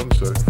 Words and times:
As 0.00 0.44
he 0.44 0.47